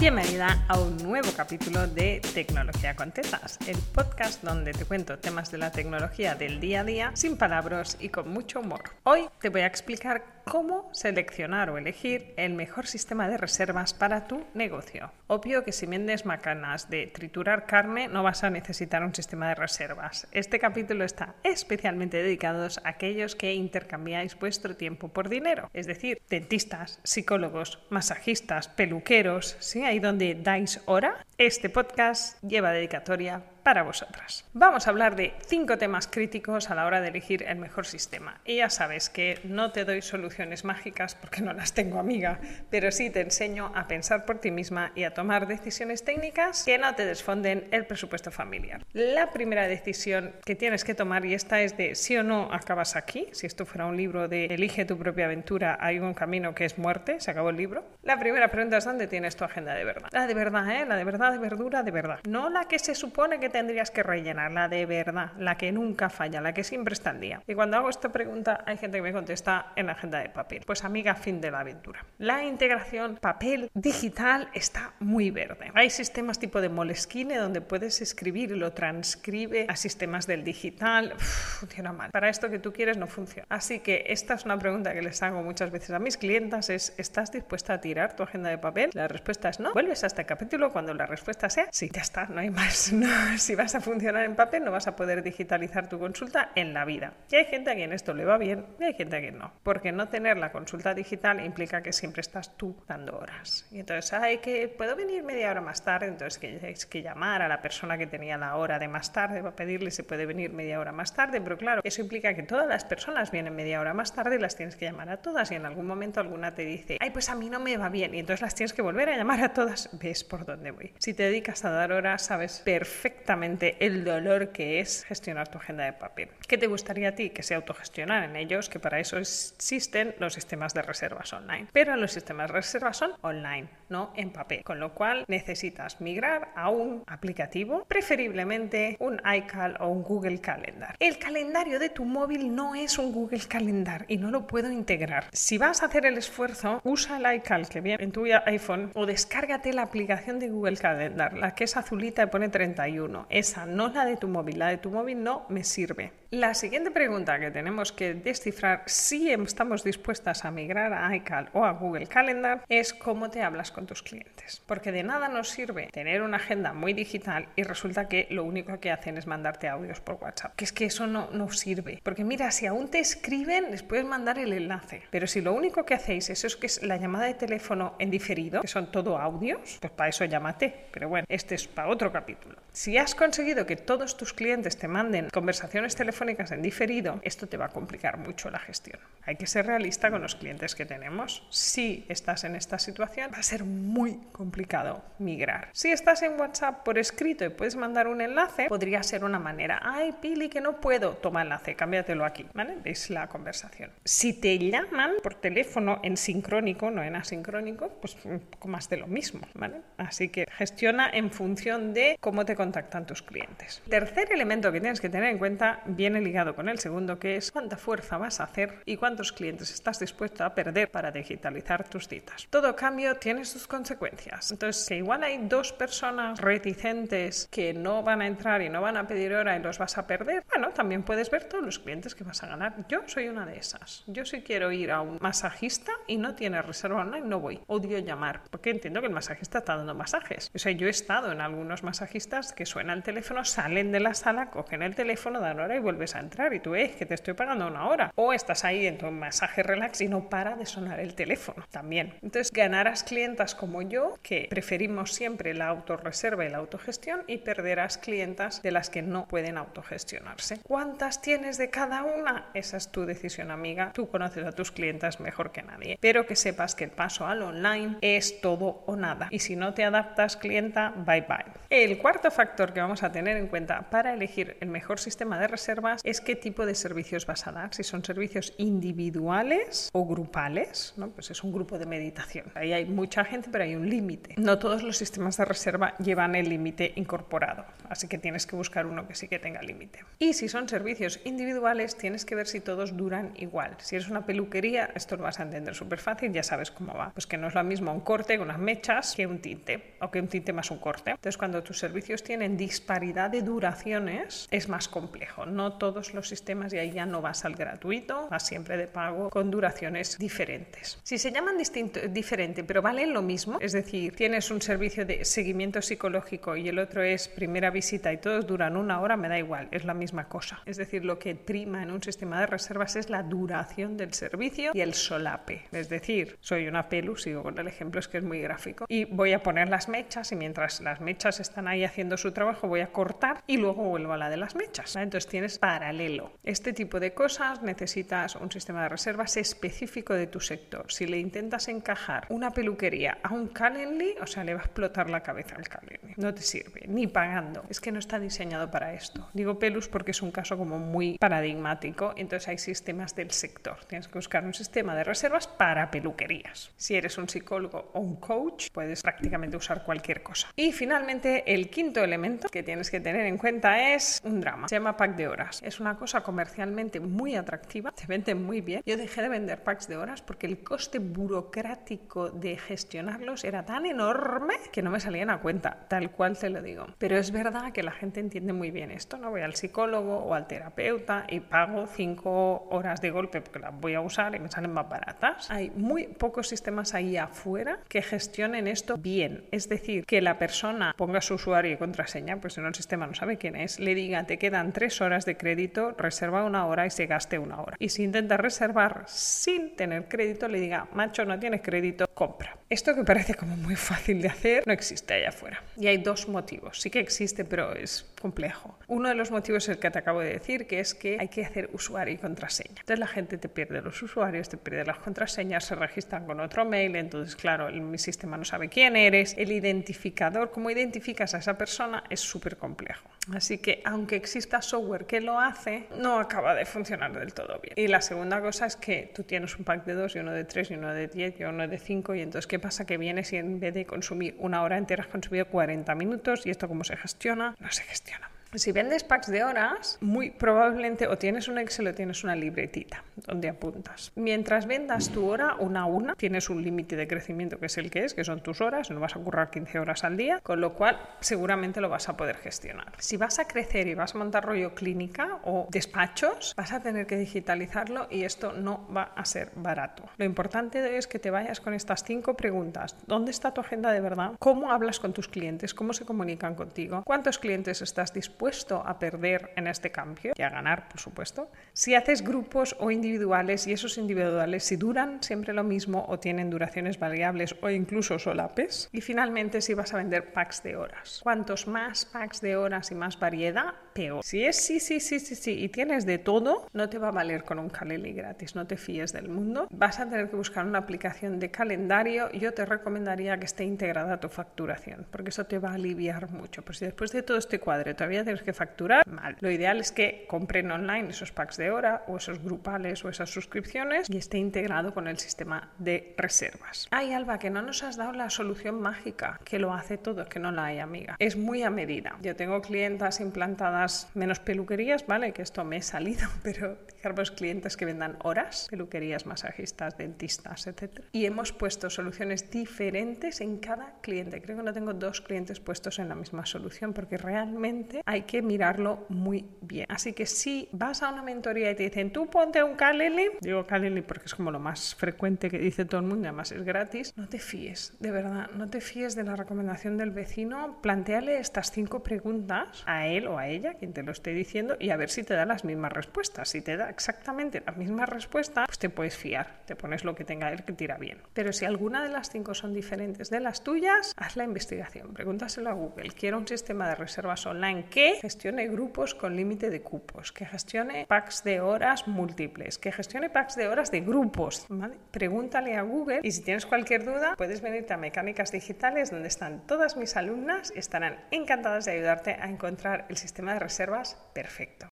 [0.00, 5.50] Bienvenida a un nuevo capítulo de Tecnología con Tetas, el podcast donde te cuento temas
[5.50, 8.80] de la tecnología del día a día sin palabras y con mucho humor.
[9.02, 14.26] Hoy te voy a explicar cómo seleccionar o elegir el mejor sistema de reservas para
[14.26, 15.12] tu negocio.
[15.26, 19.54] Obvio que si vendes macanas de triturar carne no vas a necesitar un sistema de
[19.54, 20.26] reservas.
[20.32, 26.20] Este capítulo está especialmente dedicado a aquellos que intercambiáis vuestro tiempo por dinero, es decir,
[26.28, 29.84] dentistas, psicólogos, masajistas, peluqueros, ¿sí?
[29.84, 31.24] ahí donde dais hora.
[31.36, 34.46] Este podcast lleva dedicatoria para vosotras.
[34.54, 38.40] Vamos a hablar de cinco temas críticos a la hora de elegir el mejor sistema.
[38.46, 42.40] Y ya sabes que no te doy soluciones mágicas porque no las tengo amiga,
[42.70, 46.78] pero sí te enseño a pensar por ti misma y a tomar decisiones técnicas que
[46.78, 48.86] no te desfonden el presupuesto familiar.
[48.94, 52.96] La primera decisión que tienes que tomar, y esta es de sí o no acabas
[52.96, 56.64] aquí, si esto fuera un libro de Elige tu propia aventura, hay un camino que
[56.64, 57.84] es muerte, se acabó el libro.
[58.02, 60.08] La primera pregunta es ¿dónde tienes tu agenda de verdad?
[60.12, 60.86] La de verdad, ¿eh?
[60.86, 62.20] La de verdad, de verdura, de verdad.
[62.26, 65.72] No la que se supone que te tendrías que rellenar, la de verdad, la que
[65.72, 67.42] nunca falla, la que siempre está al día.
[67.44, 70.62] Y cuando hago esta pregunta hay gente que me contesta en la agenda de papel.
[70.64, 72.06] Pues amiga, fin de la aventura.
[72.18, 75.72] La integración papel digital está muy verde.
[75.74, 81.14] Hay sistemas tipo de Moleskine donde puedes escribir y lo transcribe a sistemas del digital.
[81.18, 82.12] funciona mal.
[82.12, 83.44] Para esto que tú quieres no funciona.
[83.48, 86.94] Así que esta es una pregunta que les hago muchas veces a mis clientas es
[86.96, 88.90] ¿estás dispuesta a tirar tu agenda de papel?
[88.94, 89.72] La respuesta es no.
[89.72, 92.92] Vuelves a este capítulo cuando la respuesta sea sí, ya está, no hay más.
[93.38, 96.84] si vas a funcionar en papel, no vas a poder digitalizar tu consulta en la
[96.84, 97.14] vida.
[97.30, 99.52] Y hay gente a quien esto le va bien y hay gente a quien no.
[99.62, 103.66] Porque no tener la consulta digital implica que siempre estás tú dando horas.
[103.70, 107.42] Y entonces, hay que puedo venir media hora más tarde, entonces que tienes que llamar
[107.42, 110.52] a la persona que tenía la hora de más tarde para pedirle si puede venir
[110.52, 113.94] media hora más tarde, pero claro, eso implica que todas las personas vienen media hora
[113.94, 116.64] más tarde y las tienes que llamar a todas y en algún momento alguna te
[116.64, 119.08] dice, ay, pues a mí no me va bien y entonces las tienes que volver
[119.10, 119.90] a llamar a todas.
[119.92, 120.92] Ves por dónde voy.
[120.98, 125.84] Si te dedicas a dar horas, sabes perfectamente el dolor que es gestionar tu agenda
[125.84, 126.30] de papel.
[126.46, 127.28] ¿Qué te gustaría a ti?
[127.28, 131.66] Que se autogestionar en ellos, que para eso existen los sistemas de reservas online.
[131.72, 134.62] Pero los sistemas de reservas son online, no en papel.
[134.64, 140.96] Con lo cual necesitas migrar a un aplicativo, preferiblemente un iCal o un Google Calendar.
[140.98, 145.26] El calendario de tu móvil no es un Google Calendar y no lo puedo integrar.
[145.32, 149.04] Si vas a hacer el esfuerzo, usa el iCal que viene en tu iPhone o
[149.04, 153.17] descárgate la aplicación de Google Calendar, la que es azulita y pone 31.
[153.30, 156.12] Esa no la de tu móvil, la de tu móvil no me sirve.
[156.30, 161.64] La siguiente pregunta que tenemos que descifrar si estamos dispuestas a migrar a iCal o
[161.64, 164.62] a Google Calendar es cómo te hablas con tus clientes.
[164.66, 168.78] Porque de nada nos sirve tener una agenda muy digital y resulta que lo único
[168.78, 170.54] que hacen es mandarte audios por WhatsApp.
[170.54, 171.98] Que es que eso no, no sirve.
[172.02, 175.04] Porque mira, si aún te escriben, les puedes mandar el enlace.
[175.10, 178.10] Pero si lo único que hacéis es, eso que es la llamada de teléfono en
[178.10, 180.88] diferido, que son todo audios, pues para eso llámate.
[180.92, 182.56] Pero bueno, este es para otro capítulo.
[182.70, 187.56] Si has conseguido que todos tus clientes te manden conversaciones telefónicas en diferido, esto te
[187.56, 189.00] va a complicar mucho la gestión.
[189.24, 191.46] Hay que ser realista con los clientes que tenemos.
[191.48, 195.70] Si estás en esta situación, va a ser muy complicado migrar.
[195.72, 199.80] Si estás en WhatsApp por escrito y puedes mandar un enlace, podría ser una manera.
[199.82, 201.12] Ay, Pili, que no puedo.
[201.12, 202.44] Toma enlace, cámbiatelo aquí.
[202.52, 202.76] ¿Vale?
[202.84, 203.90] ¿Veis la conversación?
[204.04, 208.98] Si te llaman por teléfono en sincrónico, no en asincrónico, pues un poco más de
[208.98, 209.40] lo mismo.
[209.54, 209.80] ¿Vale?
[209.96, 213.82] Así que gestiona en función de cómo te contactan tus clientes.
[213.88, 217.52] Tercer elemento que tienes que tener en cuenta viene ligado con el segundo, que es
[217.52, 222.08] cuánta fuerza vas a hacer y cuántos clientes estás dispuesto a perder para digitalizar tus
[222.08, 222.46] citas.
[222.50, 224.50] Todo cambio tiene sus consecuencias.
[224.50, 228.96] Entonces, que igual hay dos personas reticentes que no van a entrar y no van
[228.96, 232.14] a pedir hora y los vas a perder, bueno, también puedes ver todos los clientes
[232.14, 232.74] que vas a ganar.
[232.88, 234.04] Yo soy una de esas.
[234.06, 237.60] Yo si quiero ir a un masajista y no tiene reserva online, no voy.
[237.66, 240.50] Odio llamar, porque entiendo que el masajista está dando masajes.
[240.54, 244.50] O sea, yo he estado en algunos masajistas que el teléfono, salen de la sala,
[244.50, 247.34] cogen el teléfono, dan hora y vuelves a entrar y tú ves que te estoy
[247.34, 248.12] pagando una hora.
[248.14, 252.14] O estás ahí en tu masaje relax y no para de sonar el teléfono también.
[252.22, 257.98] Entonces ganarás clientas como yo que preferimos siempre la autorreserva y la autogestión y perderás
[257.98, 260.60] clientas de las que no pueden autogestionarse.
[260.62, 262.46] ¿Cuántas tienes de cada una?
[262.54, 263.92] Esa es tu decisión amiga.
[263.92, 265.98] Tú conoces a tus clientas mejor que nadie.
[266.00, 269.28] Pero que sepas que el paso al online es todo o nada.
[269.30, 271.44] Y si no te adaptas clienta, bye bye.
[271.70, 275.48] El cuarto factor que vamos a tener en cuenta para elegir el mejor sistema de
[275.48, 280.94] reservas es qué tipo de servicios vas a dar, si son servicios individuales o grupales,
[280.96, 281.10] ¿no?
[281.10, 282.46] Pues es un grupo de meditación.
[282.54, 284.34] Ahí hay mucha gente, pero hay un límite.
[284.36, 288.86] No todos los sistemas de reserva llevan el límite incorporado, así que tienes que buscar
[288.86, 290.04] uno que sí que tenga límite.
[290.18, 293.76] Y si son servicios individuales, tienes que ver si todos duran igual.
[293.78, 297.10] Si es una peluquería, esto lo vas a entender súper fácil, ya sabes cómo va.
[297.12, 300.10] Pues que no es lo mismo un corte con unas mechas que un tinte, o
[300.10, 301.10] que un tinte más un corte.
[301.10, 305.46] Entonces, cuando tus servicios tienen disparidad de duraciones, es más complejo.
[305.46, 309.30] No todos los sistemas, y ahí ya no vas al gratuito, vas siempre de pago
[309.30, 310.98] con duraciones diferentes.
[311.02, 315.24] Si se llaman distinto, diferente, pero valen lo mismo, es decir, tienes un servicio de
[315.24, 319.38] seguimiento psicológico y el otro es primera visita y todos duran una hora, me da
[319.38, 320.60] igual, es la misma cosa.
[320.66, 324.72] Es decir, lo que prima en un sistema de reservas es la duración del servicio
[324.74, 325.62] y el solape.
[325.72, 329.06] Es decir, soy una pelu, sigo con el ejemplo, es que es muy gráfico, y
[329.06, 332.80] voy a poner las mechas y mientras las mechas están ahí haciendo su trabajo voy
[332.80, 334.96] a cortar y luego vuelvo a la de las mechas.
[334.96, 336.32] Entonces tienes paralelo.
[336.42, 340.90] Este tipo de cosas necesitas un sistema de reservas específico de tu sector.
[340.90, 345.10] Si le intentas encajar una peluquería a un Calendly, o sea, le va a explotar
[345.10, 346.14] la cabeza al Calendly.
[346.16, 347.64] No te sirve, ni pagando.
[347.68, 349.28] Es que no está diseñado para esto.
[349.32, 353.84] Digo pelus porque es un caso como muy paradigmático, entonces hay sistemas del sector.
[353.86, 356.70] Tienes que buscar un sistema de reservas para peluquerías.
[356.76, 360.48] Si eres un psicólogo o un coach, puedes prácticamente usar cualquier cosa.
[360.56, 364.68] Y finalmente, el quinto elemento que tienes que tener en cuenta es un drama.
[364.68, 365.60] Se llama pack de horas.
[365.64, 368.82] Es una cosa comercialmente muy atractiva, te venden muy bien.
[368.86, 373.86] Yo dejé de vender packs de horas porque el coste burocrático de gestionarlos era tan
[373.86, 376.86] enorme que no me salían a cuenta, tal cual te lo digo.
[376.98, 379.30] Pero es verdad que la gente entiende muy bien esto, ¿no?
[379.30, 383.94] Voy al psicólogo o al terapeuta y pago cinco horas de golpe porque las voy
[383.94, 385.50] a usar y me salen más baratas.
[385.50, 389.44] Hay muy pocos sistemas ahí afuera que gestionen esto bien.
[389.50, 393.06] Es decir, que la persona ponga su usuario y contraseña, pues si no el sistema
[393.06, 396.86] no sabe quién es, le diga te quedan tres horas de crédito, reserva una hora
[396.86, 397.76] y se gaste una hora.
[397.78, 402.56] Y si intenta reservar sin tener crédito, le diga, macho, no tienes crédito, compra.
[402.68, 405.62] Esto que parece como muy fácil de hacer, no existe allá afuera.
[405.76, 406.80] Y hay dos motivos.
[406.80, 408.77] Sí que existe, pero es complejo.
[408.88, 411.28] Uno de los motivos es el que te acabo de decir, que es que hay
[411.28, 412.80] que hacer usuario y contraseña.
[412.80, 416.64] Entonces la gente te pierde los usuarios, te pierde las contraseñas, se registran con otro
[416.64, 421.38] mail, entonces claro, el, mi sistema no sabe quién eres, el identificador, cómo identificas a
[421.38, 423.10] esa persona es súper complejo.
[423.34, 427.74] Así que aunque exista software que lo hace, no acaba de funcionar del todo bien.
[427.76, 430.44] Y la segunda cosa es que tú tienes un pack de dos y uno de
[430.44, 432.86] tres y uno de diez y uno de cinco y entonces ¿qué pasa?
[432.86, 436.50] Que vienes y en vez de consumir una hora entera has consumido 40 minutos y
[436.50, 438.30] esto cómo se gestiona, no se gestiona.
[438.54, 443.04] Si vendes packs de horas, muy probablemente o tienes un Excel o tienes una libretita
[443.26, 444.10] donde apuntas.
[444.14, 447.90] Mientras vendas tu hora una a una, tienes un límite de crecimiento que es el
[447.90, 450.62] que es, que son tus horas, no vas a currar 15 horas al día, con
[450.62, 452.94] lo cual seguramente lo vas a poder gestionar.
[452.96, 457.06] Si vas a crecer y vas a montar rollo clínica o despachos, vas a tener
[457.06, 460.04] que digitalizarlo y esto no va a ser barato.
[460.16, 462.96] Lo importante es que te vayas con estas cinco preguntas.
[463.06, 464.32] ¿Dónde está tu agenda de verdad?
[464.38, 465.74] ¿Cómo hablas con tus clientes?
[465.74, 467.02] ¿Cómo se comunican contigo?
[467.04, 468.37] ¿Cuántos clientes estás dispuesto
[468.84, 471.50] a perder en este cambio y a ganar, por supuesto.
[471.72, 476.50] Si haces grupos o individuales y esos individuales si duran siempre lo mismo o tienen
[476.50, 478.88] duraciones variables o incluso solapes.
[478.92, 481.20] Y finalmente si vas a vender packs de horas.
[481.22, 483.74] Cuantos más packs de horas y más variedad,
[484.22, 487.10] Si es sí, sí, sí, sí, sí y tienes de todo, no te va a
[487.10, 489.66] valer con un Calendly gratis, no te fíes del mundo.
[489.70, 492.30] Vas a tener que buscar una aplicación de calendario.
[492.32, 496.30] Yo te recomendaría que esté integrada a tu facturación, porque eso te va a aliviar
[496.30, 496.62] mucho.
[496.62, 499.36] Pues si después de todo este cuadro todavía tienes que facturar, mal.
[499.40, 503.30] Lo ideal es que compren online esos packs de hora o esos grupales o esas
[503.30, 506.86] suscripciones y esté integrado con el sistema de reservas.
[506.90, 510.38] Ay, Alba, que no nos has dado la solución mágica que lo hace todo, que
[510.38, 511.16] no la hay, amiga.
[511.18, 512.16] Es muy a medida.
[512.22, 515.32] Yo tengo clientas implantadas menos peluquerías, ¿vale?
[515.32, 521.00] Que esto me he salido, pero fijaros clientes que vendan horas, peluquerías, masajistas, dentistas, etc.
[521.12, 524.42] Y hemos puesto soluciones diferentes en cada cliente.
[524.42, 528.42] Creo que no tengo dos clientes puestos en la misma solución porque realmente hay que
[528.42, 529.86] mirarlo muy bien.
[529.88, 533.66] Así que si vas a una mentoría y te dicen, tú ponte un Calendly, digo
[533.66, 537.12] Calendly porque es como lo más frecuente que dice todo el mundo, además es gratis,
[537.16, 541.70] no te fíes, de verdad, no te fíes de la recomendación del vecino, planteale estas
[541.70, 545.10] cinco preguntas a él o a ella, quien te lo esté diciendo y a ver
[545.10, 546.48] si te da las mismas respuestas.
[546.48, 550.24] Si te da exactamente la misma respuesta, pues te puedes fiar, te pones lo que
[550.24, 551.18] tenga él que tira bien.
[551.32, 555.70] Pero si alguna de las cinco son diferentes de las tuyas, haz la investigación, pregúntaselo
[555.70, 556.10] a Google.
[556.10, 561.06] Quiero un sistema de reservas online que gestione grupos con límite de cupos, que gestione
[561.06, 564.66] packs de horas múltiples, que gestione packs de horas de grupos.
[565.10, 569.66] Pregúntale a Google y si tienes cualquier duda, puedes venirte a Mecánicas Digitales donde están
[569.66, 574.88] todas mis alumnas estarán encantadas de ayudarte a encontrar el sistema reservas perfecto.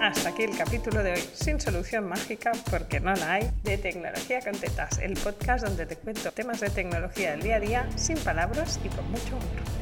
[0.00, 4.40] Hasta aquí el capítulo de hoy, sin solución mágica porque no la hay, de Tecnología
[4.40, 8.16] con Tetas, el podcast donde te cuento temas de tecnología del día a día, sin
[8.18, 9.77] palabras y con mucho humor.